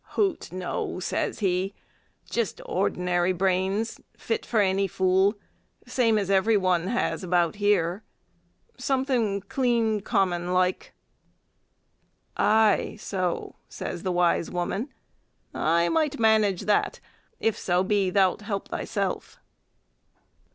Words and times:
"Hout 0.17 0.51
no," 0.51 0.99
says 0.99 1.41
he, 1.45 1.75
"jist 2.27 2.59
ordinary 2.65 3.33
brains 3.33 4.01
fit 4.17 4.47
for 4.47 4.59
any 4.59 4.87
fool 4.87 5.35
same 5.85 6.17
as 6.17 6.31
every 6.31 6.57
one 6.57 6.87
has 6.87 7.23
about 7.23 7.57
here; 7.57 8.01
something 8.79 9.41
clean 9.41 9.99
common 10.01 10.53
like." 10.55 10.95
"Aye 12.35 12.97
so," 12.99 13.57
says 13.69 14.01
the 14.01 14.11
wise 14.11 14.49
woman, 14.49 14.91
"I 15.53 15.87
might 15.89 16.17
manage 16.19 16.61
that, 16.61 16.99
if 17.39 17.55
so 17.55 17.83
be 17.83 18.09
thou 18.09 18.31
'lt 18.31 18.41
help 18.41 18.69
thyself." 18.69 19.37